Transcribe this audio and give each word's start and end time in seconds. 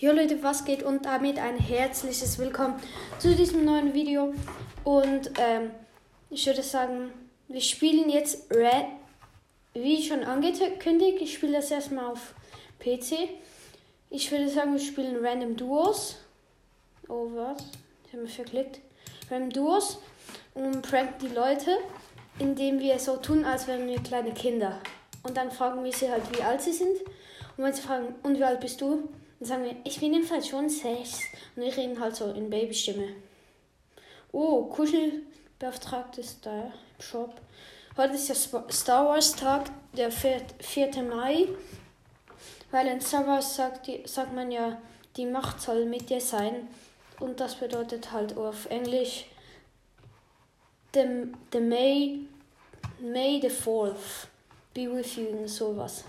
Jo 0.00 0.12
Leute, 0.12 0.42
was 0.42 0.64
geht 0.64 0.82
und 0.82 1.04
damit 1.04 1.38
ein 1.38 1.58
herzliches 1.58 2.38
Willkommen 2.38 2.80
zu 3.18 3.34
diesem 3.34 3.66
neuen 3.66 3.92
Video. 3.92 4.32
Und 4.82 5.30
ähm, 5.38 5.72
ich 6.30 6.46
würde 6.46 6.62
sagen, 6.62 7.12
wir 7.48 7.60
spielen 7.60 8.08
jetzt 8.08 8.50
Red, 8.50 8.86
wie 9.74 10.02
schon 10.02 10.24
angekündigt, 10.24 11.18
ich 11.20 11.34
spiele 11.34 11.58
das 11.58 11.70
erstmal 11.70 12.06
auf 12.06 12.32
PC. 12.78 13.28
Ich 14.08 14.32
würde 14.32 14.48
sagen, 14.48 14.72
wir 14.72 14.80
spielen 14.80 15.22
Random 15.22 15.54
Duos. 15.54 16.16
Oh, 17.06 17.28
was? 17.34 17.62
Ich 18.06 18.14
habe 18.14 18.22
mich 18.22 18.34
verklickt. 18.34 18.80
Random 19.30 19.50
Duos 19.50 19.98
und 20.54 20.80
pranken 20.80 21.28
die 21.28 21.34
Leute, 21.34 21.76
indem 22.38 22.80
wir 22.80 22.98
so 22.98 23.18
tun, 23.18 23.44
als 23.44 23.66
wären 23.66 23.86
wir 23.86 23.98
kleine 23.98 24.32
Kinder. 24.32 24.80
Und 25.24 25.36
dann 25.36 25.50
fragen 25.50 25.84
wir 25.84 25.92
sie 25.92 26.10
halt, 26.10 26.22
wie 26.34 26.42
alt 26.42 26.62
sie 26.62 26.72
sind. 26.72 26.96
Und 27.58 27.64
wenn 27.64 27.74
sie 27.74 27.82
fragen, 27.82 28.14
und 28.22 28.38
wie 28.38 28.44
alt 28.44 28.60
bist 28.60 28.80
du? 28.80 29.06
Dann 29.40 29.48
sagen 29.48 29.64
wir, 29.64 29.76
ich 29.84 29.98
bin 29.98 30.12
jedenfalls 30.12 30.48
schon 30.48 30.68
sechs. 30.68 31.20
Und 31.56 31.62
wir 31.62 31.74
reden 31.74 31.98
halt 31.98 32.14
so 32.14 32.30
in 32.30 32.50
Babystimme. 32.50 33.08
Oh, 34.32 34.64
Kuschelbeauftragte 34.66 36.20
ist 36.20 36.44
da 36.44 36.64
im 36.64 36.72
Shop. 37.00 37.40
Heute 37.96 38.14
ist 38.14 38.28
ja 38.28 38.34
Star 38.34 39.06
Wars 39.06 39.34
Tag, 39.34 39.70
der 39.94 40.12
4. 40.12 41.02
Mai. 41.08 41.48
Weil 42.70 42.86
in 42.88 43.00
Star 43.00 43.26
Wars 43.26 43.56
sagt, 43.56 43.88
sagt 44.04 44.34
man 44.34 44.52
ja, 44.52 44.80
die 45.16 45.26
Macht 45.26 45.60
soll 45.60 45.86
mit 45.86 46.10
dir 46.10 46.20
sein. 46.20 46.68
Und 47.18 47.40
das 47.40 47.56
bedeutet 47.56 48.12
halt 48.12 48.36
auf 48.36 48.66
Englisch, 48.66 49.24
the, 50.94 51.32
the 51.52 51.60
May, 51.60 52.20
May 53.00 53.40
the 53.40 53.48
4th 53.48 54.26
be 54.74 54.90
with 54.90 55.16
you 55.16 55.48
sowas. 55.48 56.04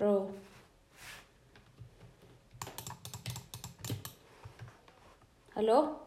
Bro. 0.00 0.30
hello? 5.54 6.00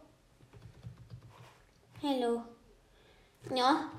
Hello. 2.02 2.42
No 3.52 3.92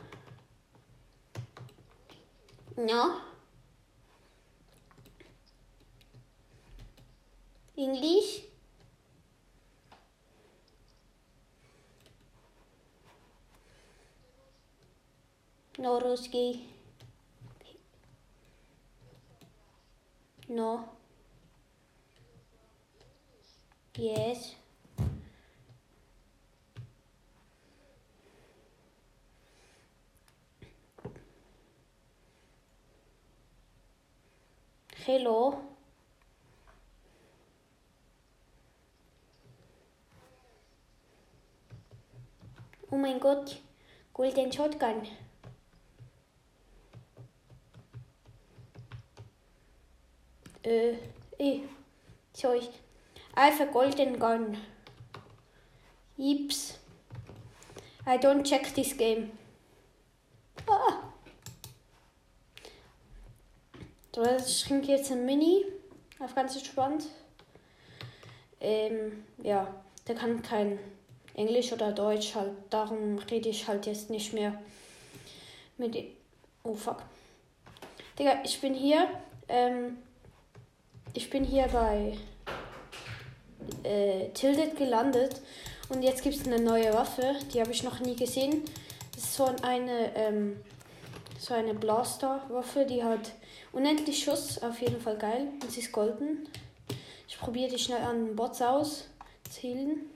no 2.76 3.20
english? 7.76 8.50
No 15.78 16.00
ruski. 16.00 16.73
No. 20.54 20.84
Yes. 23.96 24.54
Hello. 35.04 35.60
Oh 42.92 42.96
mein 42.96 43.18
Gott, 43.18 43.60
Golden 44.12 44.52
Shotgun. 44.52 45.02
Äh, 50.64 50.94
eh, 51.38 51.60
sorry. 52.32 52.68
I 53.36 53.50
have 53.50 53.60
a 53.60 53.66
golden 53.66 54.18
gun. 54.18 54.56
Yips. 56.16 56.78
I 58.06 58.16
don't 58.18 58.44
check 58.44 58.72
this 58.74 58.96
game. 58.96 59.30
Ah. 60.66 61.02
So, 64.14 64.22
ich 64.22 64.64
trinke 64.64 64.92
jetzt 64.92 65.10
ein 65.12 65.26
Mini. 65.26 65.64
Auf 66.18 66.34
ganz 66.34 66.54
entspannt. 66.56 67.06
Ähm, 68.60 69.24
ja, 69.42 69.74
der 70.06 70.14
kann 70.14 70.42
kein 70.42 70.78
Englisch 71.34 71.72
oder 71.72 71.92
Deutsch 71.92 72.34
halt. 72.34 72.52
Darum 72.70 73.18
rede 73.18 73.48
ich 73.48 73.68
halt 73.68 73.86
jetzt 73.86 74.08
nicht 74.08 74.32
mehr 74.32 74.62
mit. 75.76 75.96
Oh 76.62 76.74
fuck. 76.74 77.02
Digga, 78.18 78.42
ich 78.44 78.60
bin 78.60 78.72
hier. 78.72 79.08
Ähm, 79.48 79.98
ich 81.12 81.30
bin 81.30 81.44
hier 81.44 81.66
bei 81.68 82.16
äh, 83.82 84.28
Tilted 84.30 84.76
gelandet 84.76 85.40
und 85.88 86.02
jetzt 86.02 86.22
gibt 86.22 86.36
es 86.36 86.46
eine 86.46 86.60
neue 86.60 86.92
Waffe, 86.94 87.36
die 87.52 87.60
habe 87.60 87.72
ich 87.72 87.82
noch 87.82 88.00
nie 88.00 88.16
gesehen. 88.16 88.62
Das 89.14 89.24
ist 89.24 89.34
so 89.34 89.44
eine, 89.62 90.16
ähm, 90.16 90.56
so 91.38 91.54
eine 91.54 91.74
Blaster-Waffe, 91.74 92.86
die 92.86 93.04
hat 93.04 93.32
unendlich 93.72 94.24
Schuss, 94.24 94.62
auf 94.62 94.80
jeden 94.80 95.00
Fall 95.00 95.18
geil 95.18 95.48
und 95.62 95.70
sie 95.70 95.80
ist 95.80 95.92
golden. 95.92 96.48
Ich 97.28 97.38
probiere 97.38 97.70
die 97.70 97.78
schnell 97.78 98.02
an 98.02 98.34
Bots 98.36 98.62
aus. 98.62 99.08
Zielen. 99.50 100.10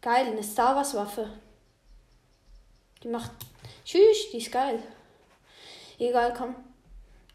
Geil, 0.00 0.26
eine 0.26 0.42
Star 0.42 0.76
Wars 0.76 0.94
Waffe. 0.94 1.28
Die 3.02 3.08
macht. 3.08 3.32
Tschüss, 3.84 4.30
die 4.32 4.38
ist 4.38 4.52
geil. 4.52 4.82
Egal, 5.98 6.34
komm. 6.36 6.54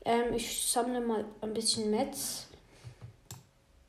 Ähm, 0.07 0.34
ich 0.34 0.66
sammle 0.66 1.01
mal 1.01 1.25
ein 1.41 1.53
bisschen 1.53 1.91
Metz, 1.91 2.47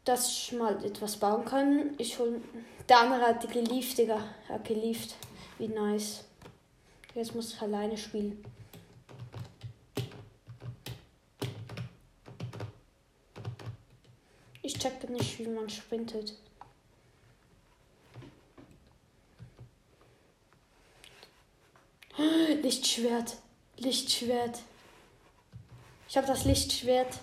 dass 0.04 0.28
ich 0.28 0.50
mal 0.50 0.84
etwas 0.84 1.16
bauen 1.16 1.44
kann. 1.44 1.94
Ich 1.96 2.18
hol. 2.18 2.42
Der 2.88 2.98
andere 3.02 3.20
hat 3.20 3.48
gelieft, 3.52 3.96
Digga. 3.96 4.20
Hat 4.48 4.64
gelieft. 4.64 5.14
Wie 5.58 5.68
nice. 5.68 6.24
Jetzt 7.14 7.36
muss 7.36 7.54
ich 7.54 7.62
alleine 7.62 7.96
spielen. 7.96 8.44
Ich 14.62 14.76
checke 14.76 15.12
nicht, 15.12 15.38
wie 15.38 15.46
man 15.46 15.70
sprintet. 15.70 16.34
Lichtschwert. 22.60 23.36
Lichtschwert. 23.76 24.58
Ich 26.08 26.16
habe 26.16 26.26
das 26.26 26.44
Lichtschwert. 26.44 27.18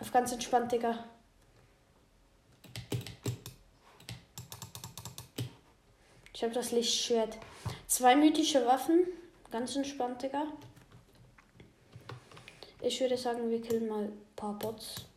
Auf 0.00 0.10
ganz 0.10 0.32
entspannt, 0.32 0.72
Digga. 0.72 1.04
Ich 6.32 6.42
habe 6.42 6.52
das 6.52 6.72
Lichtschwert. 6.72 7.38
Zwei 7.86 8.16
mythische 8.16 8.66
Waffen. 8.66 9.06
Ganz 9.50 9.76
entspannt, 9.76 10.22
Digga. 10.22 10.46
Ich 12.80 13.00
würde 13.00 13.16
sagen, 13.16 13.50
wir 13.50 13.62
killen 13.62 13.88
mal 13.88 14.04
ein 14.04 14.26
paar 14.34 14.58
Bots. 14.58 15.07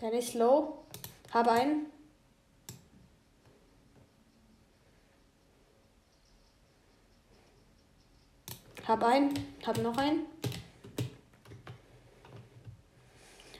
Der 0.00 0.12
ist 0.12 0.34
low. 0.34 0.84
Hab 1.32 1.48
einen. 1.48 1.86
Hab 8.86 9.02
einen. 9.02 9.34
Hab 9.66 9.78
noch 9.78 9.96
einen. 9.96 10.26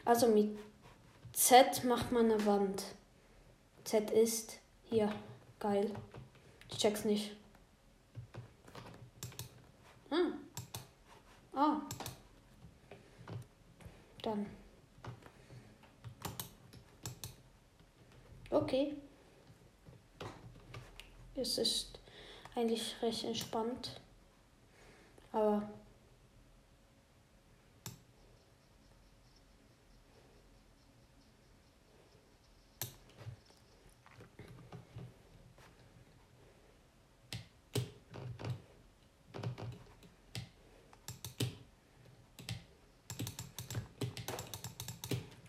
Also 0.05 0.29
mit 0.29 0.57
Z 1.33 1.85
macht 1.85 2.13
man 2.13 2.31
eine 2.31 2.47
Wand. 2.47 2.85
Z 3.85 4.11
ist 4.11 4.59
hier. 4.85 5.13
Geil. 5.59 5.91
Ich 6.71 6.79
check's 6.79 7.05
nicht. 7.05 7.35
Ah. 10.11 10.33
Ah. 11.55 11.81
Dann. 14.23 14.47
Okay. 18.51 18.95
Es 21.35 21.59
ist 21.59 21.99
eigentlich 22.55 22.95
recht 23.03 23.25
entspannt. 23.25 24.01
Aber 25.33 25.63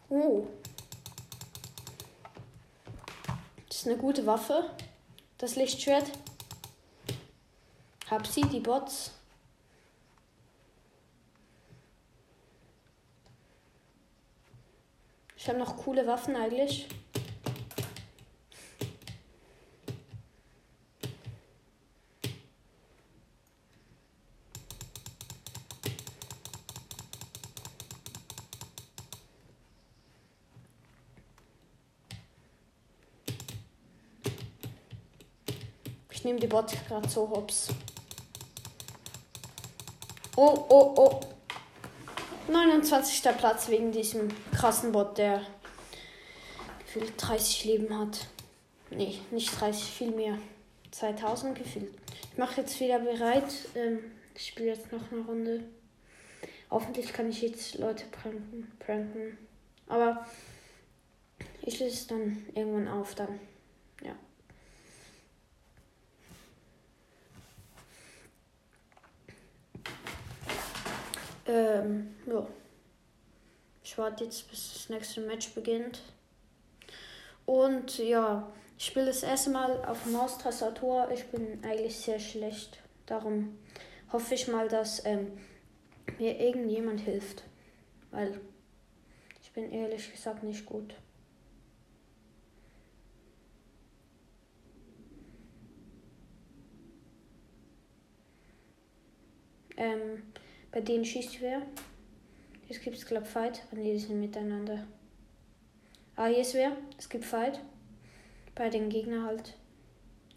Oh. 0.10 0.48
Das 3.78 3.86
ist 3.86 3.92
eine 3.92 4.02
gute 4.02 4.26
Waffe. 4.26 4.72
Das 5.38 5.56
Lichtschwert. 5.56 6.10
Hab 8.10 8.26
sie, 8.26 8.42
die 8.42 8.60
Bots. 8.60 9.12
Ich 15.36 15.48
habe 15.48 15.60
noch 15.60 15.78
coole 15.78 16.08
Waffen 16.08 16.36
eigentlich. 16.36 16.88
Ich 36.18 36.24
nehme 36.24 36.40
die 36.40 36.48
Bot 36.48 36.74
gerade 36.88 37.08
so 37.08 37.30
hops. 37.30 37.68
Oh, 40.36 40.66
oh, 40.68 40.94
oh. 40.98 41.20
29. 42.52 43.22
Platz 43.38 43.70
wegen 43.70 43.92
diesem 43.92 44.30
krassen 44.52 44.92
Bot, 44.92 45.20
der 45.20 45.44
gefühlt 46.80 47.14
30 47.18 47.66
Leben 47.66 48.00
hat. 48.00 48.26
Nee, 48.90 49.20
nicht 49.30 49.62
30, 49.62 49.84
viel 49.84 50.10
mehr. 50.10 50.40
2000 50.90 51.56
gefühlt. 51.56 51.94
Ich 52.32 52.38
mache 52.40 52.62
jetzt 52.62 52.80
wieder 52.80 52.98
bereit. 52.98 53.54
Ähm, 53.76 54.00
ich 54.34 54.48
spiele 54.48 54.70
jetzt 54.70 54.92
noch 54.92 55.12
eine 55.12 55.22
Runde. 55.22 55.66
Hoffentlich 56.72 57.14
kann 57.14 57.30
ich 57.30 57.44
jetzt 57.44 57.76
Leute 57.76 58.06
pranken. 58.06 58.72
pranken. 58.80 59.38
Aber 59.86 60.26
ich 61.62 61.80
löse 61.80 61.94
es 61.94 62.08
dann 62.08 62.44
irgendwann 62.56 62.88
auf 62.88 63.14
dann. 63.14 63.40
Ja. 64.04 64.16
Ähm, 71.48 72.16
ja. 72.26 72.46
Ich 73.84 73.98
warte 73.98 74.26
jetzt, 74.26 74.50
bis 74.50 74.74
das 74.74 74.90
nächste 74.90 75.22
Match 75.22 75.54
beginnt. 75.54 76.02
Und 77.46 77.98
ja, 78.00 78.52
ich 78.78 78.86
spiele 78.86 79.06
das 79.06 79.24
erste 79.24 79.50
Mal 79.50 79.86
auf 79.86 80.06
Maustastatur. 80.06 81.10
Ich 81.14 81.26
bin 81.28 81.64
eigentlich 81.64 81.98
sehr 81.98 82.20
schlecht. 82.20 82.80
Darum 83.06 83.58
hoffe 84.12 84.36
ich 84.36 84.50
mal, 84.50 84.68
dass 84.68 85.06
ähm, 85.06 85.32
mir 86.20 86.38
irgendjemand 86.40 87.00
hilft. 87.00 87.44
Weil 88.12 88.40
ich 89.42 89.52
bin 89.54 89.72
ehrlich 89.72 90.12
gesagt 90.12 90.44
nicht 90.44 90.66
gut. 90.66 90.94
Ähm, 99.78 100.24
bei 100.78 100.82
denen 100.82 101.06
schießt 101.06 101.42
wer? 101.42 101.64
Jetzt 102.68 102.84
gibt 102.84 102.98
es, 102.98 103.08
glaube 103.08 103.26
Fight. 103.26 103.64
Ah, 103.72 103.76
nee, 103.78 103.94
die 103.94 104.00
sind 104.00 104.20
miteinander. 104.20 104.86
Ah, 106.16 106.28
hier 106.28 106.42
ist 106.42 106.54
wer? 106.54 106.78
Es 107.00 107.10
gibt 107.10 107.26
Fight. 107.26 107.60
Bei 108.54 108.70
den 108.70 108.88
Gegnern 108.88 109.26
halt. 109.26 109.58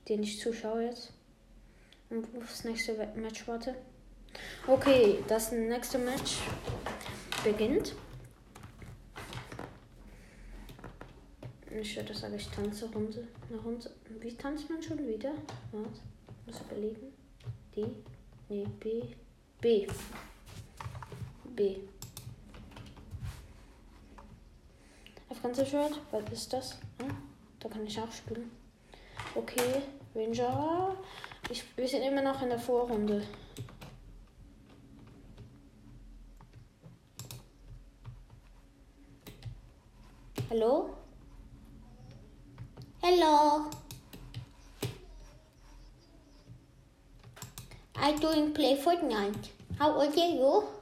Den 0.09 0.23
ich 0.23 0.41
zuschaue 0.41 0.85
jetzt. 0.85 1.13
Und 2.09 2.27
aufs 2.39 2.65
nächste 2.65 2.95
Match 3.17 3.47
warte. 3.47 3.75
Okay, 4.67 5.19
das 5.29 5.53
nächste 5.53 5.99
Match 5.99 6.39
beginnt. 7.45 7.95
Ich 11.71 11.97
würde 11.97 12.15
sagen, 12.15 12.35
ich 12.35 12.49
tanze 12.49 12.91
Runde. 12.91 13.29
Eine 13.51 13.61
Runde. 13.61 13.91
Wie 14.21 14.35
tanzt 14.35 14.71
man 14.71 14.83
schon 14.83 15.07
wieder? 15.07 15.33
Warte, 15.71 16.01
muss 16.47 16.63
überlegen. 16.63 17.13
D. 17.77 17.85
Nee, 18.49 18.67
B. 18.81 19.03
B. 19.61 19.87
B. 21.61 21.77
Afghanistan 25.29 25.93
was 26.11 26.33
ist 26.33 26.51
das? 26.55 26.79
Hm? 26.99 27.15
Da 27.59 27.69
kann 27.69 27.87
ich 27.87 28.01
auch 28.01 28.11
spielen. 28.11 28.51
Okay, 29.35 29.83
Ranger. 30.15 30.97
Ich, 31.51 31.63
wir 31.77 31.87
sind 31.87 32.03
immer 32.03 32.23
noch 32.23 32.41
in 32.41 32.49
der 32.49 32.59
Vorrunde. 32.59 33.23
Hallo? 40.49 40.97
Hello. 43.03 43.67
I 47.97 48.13
don't 48.19 48.55
play 48.55 48.77
Fortnite. 48.77 49.51
How 49.79 49.95
old 49.95 50.17
are 50.17 50.27
you? 50.27 50.80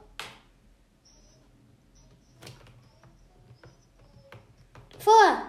Four. 5.09 5.43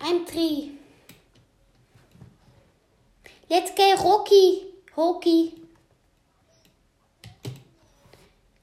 I'm 0.00 0.26
three. 0.26 0.72
Let's 3.48 3.70
get 3.76 4.00
Rocky. 4.00 4.74
Rocky. 4.96 5.54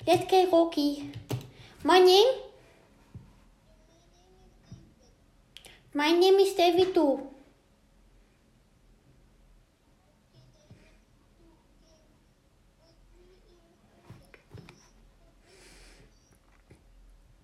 Let's 0.06 0.30
get 0.30 0.52
Rocky. 0.52 1.10
My 1.86 2.00
name? 2.00 2.34
My 5.94 6.12
name 6.12 6.36
is 6.36 6.54
David 6.56 6.94
too. 6.94 7.22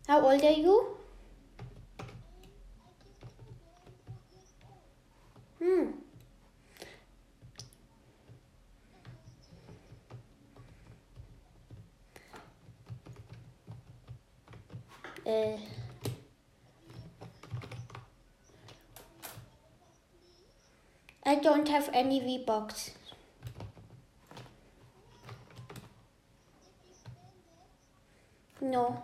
How 0.07 0.19
old 0.19 0.43
are 0.43 0.51
you? 0.51 0.98
Don't 21.49 21.67
have 21.67 21.89
any 21.93 22.19
V-Bucks. 22.19 22.91
No. 28.61 29.01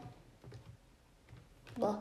Bah. 1.75 1.95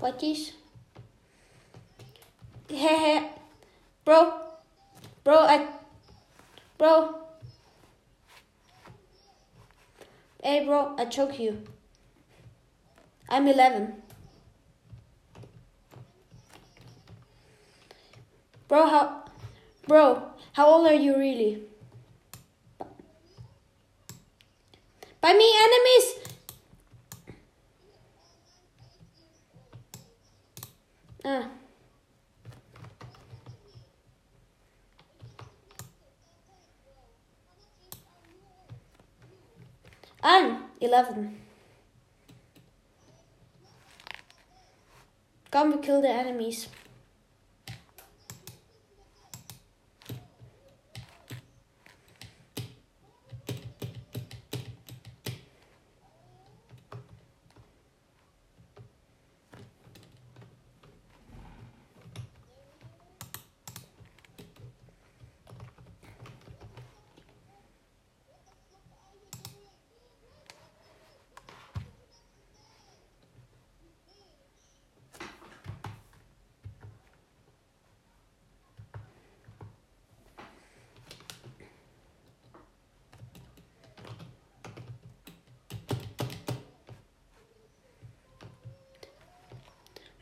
What 0.00 0.20
is? 0.24 0.52
Hehe. 2.68 3.28
bro. 4.04 4.49
Bro, 5.30 5.46
I. 5.46 5.68
Bro. 6.76 7.14
Hey, 10.42 10.64
bro, 10.64 10.96
I 10.98 11.04
choke 11.04 11.38
you. 11.38 11.62
I'm 13.28 13.46
11. 13.46 13.94
Bro, 18.66 18.86
how. 18.88 19.22
Bro, 19.86 20.32
how 20.54 20.66
old 20.66 20.88
are 20.88 20.94
you 20.94 21.16
really? 21.16 21.62
By 25.20 25.32
me, 25.32 25.54
enemies! 25.62 26.06
Ah. 31.24 31.59
I'm 40.22 40.64
11. 40.80 41.40
Come 45.50 45.72
we 45.72 45.78
kill 45.78 46.02
the 46.02 46.10
enemies. 46.10 46.68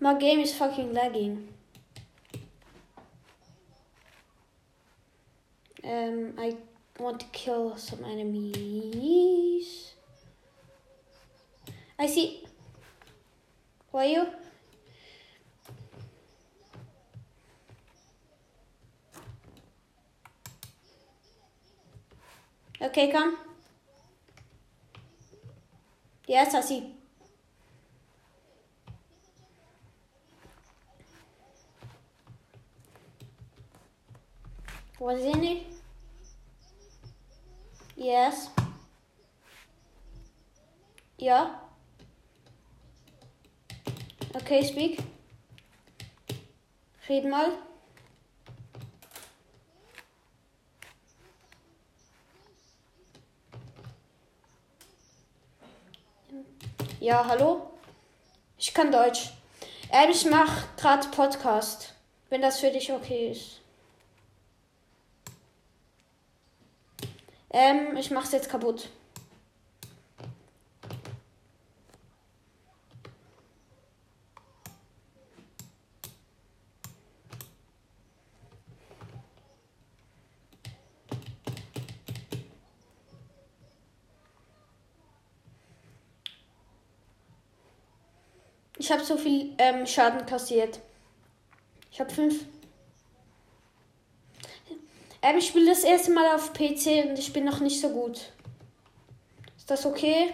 My 0.01 0.15
game 0.15 0.39
is 0.39 0.55
fucking 0.55 0.95
lagging. 0.95 1.49
Um, 5.83 6.35
I 6.39 6.57
want 6.99 7.21
to 7.21 7.27
kill 7.27 7.77
some 7.77 8.05
enemies. 8.05 9.93
I 11.99 12.07
see. 12.07 12.45
Are 13.93 14.05
you? 14.05 14.29
Okay, 22.81 23.11
come. 23.11 23.37
Yes, 26.29 26.55
I 26.55 26.61
see. 26.61 26.98
Okay, 44.51 44.65
speak. 44.65 44.99
Red 47.07 47.27
mal. 47.27 47.53
Ja, 56.99 57.27
hallo? 57.29 57.73
Ich 58.57 58.73
kann 58.73 58.91
Deutsch. 58.91 59.35
Ähm, 59.93 60.09
ich 60.09 60.25
mach 60.25 60.75
grad 60.79 61.11
Podcast, 61.11 61.93
wenn 62.31 62.41
das 62.41 62.59
für 62.59 62.71
dich 62.71 62.91
okay 62.91 63.33
ist. 63.33 63.61
Ähm, 67.51 67.99
ich 67.99 68.11
mach's 68.11 68.33
jetzt 68.33 68.49
kaputt. 68.49 68.89
Ich 88.89 88.93
habe 88.95 89.05
so 89.05 89.19
viel 89.19 89.53
ähm, 89.59 89.87
Schaden 89.87 90.25
kassiert. 90.25 90.81
Ich 91.93 92.01
habe 92.01 92.09
fünf. 92.11 92.47
Ähm, 95.21 95.37
ich 95.37 95.49
spiele 95.49 95.67
das 95.67 95.85
erste 95.85 96.11
Mal 96.11 96.35
auf 96.35 96.55
PC 96.55 97.05
und 97.07 97.19
ich 97.19 97.31
bin 97.35 97.45
noch 97.45 97.61
nicht 97.61 97.83
so 97.83 97.91
gut. 97.91 98.33
Ist 99.59 99.71
das 99.71 99.85
okay? 99.85 100.33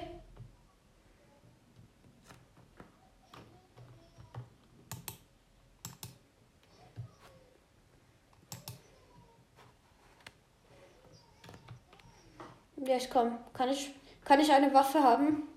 Ja, 12.77 12.99
ich 12.99 13.11
komm. 13.11 13.37
Kann 13.53 13.71
ich, 13.71 13.93
kann 14.25 14.39
ich 14.39 14.53
eine 14.53 14.73
Waffe 14.73 15.03
haben? 15.03 15.54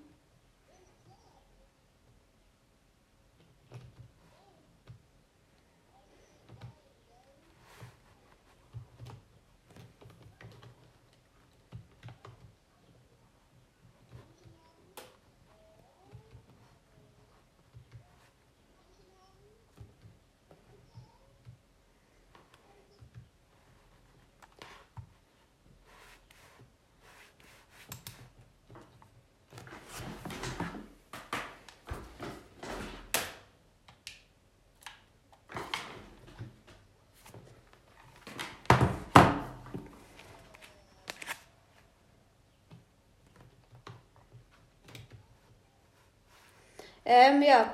Ähm, 47.10 47.40
ja. 47.40 47.72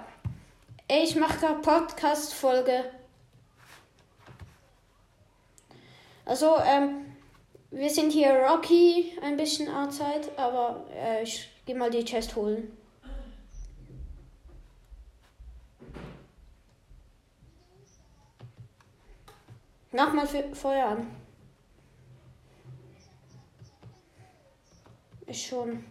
Ich 0.86 1.16
mache 1.16 1.38
gerade 1.38 1.60
Podcast-Folge. 1.60 2.84
Also, 6.24 6.56
ähm, 6.64 7.16
wir 7.72 7.90
sind 7.90 8.12
hier 8.12 8.32
Rocky 8.32 9.18
ein 9.20 9.36
bisschen 9.36 9.68
outside, 9.74 10.30
aber 10.36 10.86
äh, 10.94 11.24
ich 11.24 11.50
gehe 11.66 11.74
mal 11.74 11.90
die 11.90 12.04
Chest 12.04 12.36
holen. 12.36 12.78
Nochmal 19.90 20.28
Feuer 20.54 20.86
an. 20.86 21.10
Ich 25.26 25.44
schon. 25.44 25.84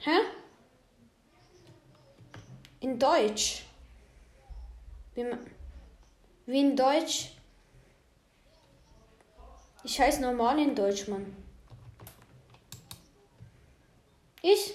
Hä? 0.00 0.18
In 2.80 2.98
Deutsch. 2.98 3.64
Wie, 5.14 6.60
in 6.60 6.76
Deutsch? 6.76 7.32
Ich 9.84 10.00
heiße 10.00 10.20
normal 10.20 10.58
in 10.58 10.74
Deutsch, 10.74 11.08
Mann. 11.08 11.36
Ich? 14.42 14.74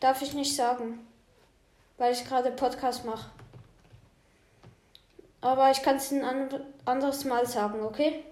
Darf 0.00 0.22
ich 0.22 0.32
nicht 0.34 0.54
sagen. 0.54 1.06
Weil 1.98 2.12
ich 2.12 2.24
gerade 2.24 2.50
Podcast 2.50 3.04
mache. 3.04 3.30
Aber 5.40 5.70
ich 5.70 5.82
kann 5.82 5.96
es 5.96 6.10
ein 6.10 6.24
anderes 6.84 7.24
Mal 7.24 7.46
sagen, 7.46 7.82
okay? 7.82 8.24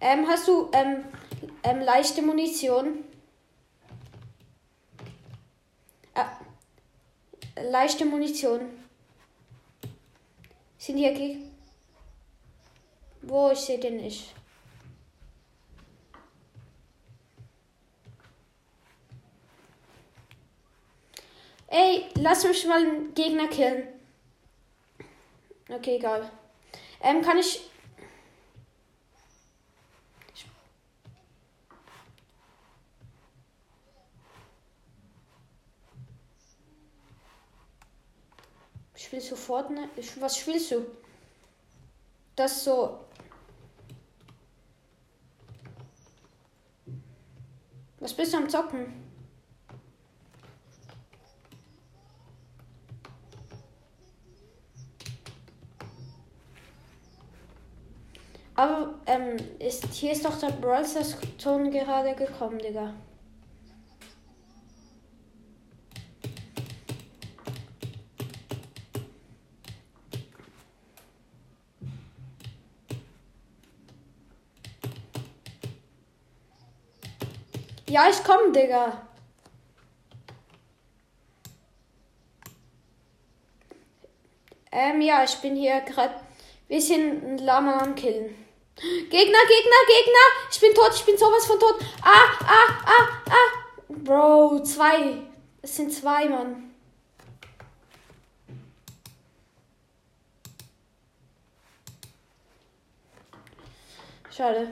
Ähm, 0.00 0.26
hast 0.28 0.46
du 0.46 0.70
ähm, 0.72 1.04
ähm, 1.62 1.80
leichte 1.80 2.22
Munition? 2.22 3.04
Äh, 6.14 7.62
leichte 7.70 8.04
Munition. 8.04 8.60
Sind 10.78 10.98
hier 10.98 11.14
Gegner? 11.14 11.50
Wo? 13.22 13.50
Ich 13.50 13.60
sehe 13.60 13.78
den 13.78 13.96
nicht. 13.96 14.34
Ey, 21.68 22.06
lass 22.14 22.44
mich 22.44 22.64
mal 22.66 22.78
einen 22.80 23.12
Gegner 23.14 23.48
killen. 23.48 23.88
Okay, 25.68 25.96
egal. 25.96 26.30
Ähm, 27.02 27.22
kann 27.22 27.38
ich 27.38 27.60
Ich, 39.96 40.20
was 40.20 40.36
spielst 40.38 40.70
du? 40.70 40.86
Das 42.34 42.64
so. 42.64 43.00
Was 48.00 48.12
bist 48.12 48.32
du 48.32 48.36
am 48.36 48.48
Zocken? 48.48 49.06
Aber 58.54 58.94
ähm, 59.06 59.36
ist, 59.58 59.84
hier 59.92 60.12
ist 60.12 60.24
doch 60.24 60.38
der 60.38 60.50
Brawl 60.50 60.84
Ton 61.38 61.70
gerade 61.70 62.14
gekommen, 62.14 62.58
Digga. 62.58 62.94
Ja, 77.96 78.10
ich 78.10 78.22
komm, 78.22 78.52
Digga. 78.52 79.08
Ähm, 84.70 85.00
ja, 85.00 85.24
ich 85.24 85.34
bin 85.36 85.56
hier 85.56 85.80
gerade 85.80 86.16
ein 86.16 86.20
bisschen 86.68 87.24
ein 87.24 87.38
Lama 87.38 87.78
am 87.78 87.94
Killen. 87.94 88.34
Gegner, 88.74 89.12
Gegner, 89.48 89.82
Gegner! 89.88 90.26
Ich 90.52 90.60
bin 90.60 90.74
tot, 90.74 90.92
ich 90.94 91.06
bin 91.06 91.16
sowas 91.16 91.46
von 91.46 91.58
tot. 91.58 91.76
Ah, 92.02 92.28
ah, 92.44 92.84
ah, 92.84 93.08
ah! 93.30 93.84
Bro, 93.88 94.62
zwei. 94.62 95.22
Es 95.62 95.76
sind 95.76 95.90
zwei, 95.90 96.28
Mann. 96.28 96.74
Schade. 104.30 104.70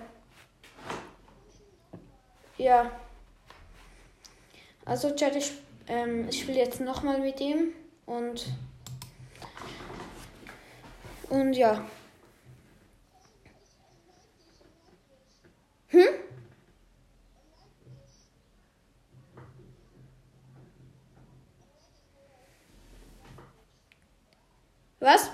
Ja. 2.59 3.01
Also, 4.87 5.15
Chat, 5.15 5.35
ich, 5.37 5.53
ähm, 5.89 6.29
ich 6.29 6.41
spiele 6.41 6.59
jetzt 6.59 6.81
nochmal 6.81 7.21
mit 7.21 7.41
ihm 7.41 7.73
und. 8.07 8.47
Und 11.31 11.55
ja. 11.55 11.85
Hm? 15.89 16.07
Was? 25.01 25.31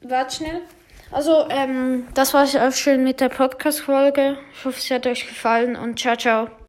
Warte 0.00 0.36
schnell. 0.36 0.62
Also, 1.14 1.46
ähm, 1.48 2.08
das 2.14 2.34
war's 2.34 2.56
auch 2.56 2.72
schön 2.72 3.04
mit 3.04 3.20
der 3.20 3.28
Podcast-Folge. 3.28 4.36
Ich 4.52 4.64
hoffe, 4.64 4.80
es 4.80 4.90
hat 4.90 5.06
euch 5.06 5.28
gefallen 5.28 5.76
und 5.76 5.96
ciao, 5.96 6.16
ciao. 6.16 6.48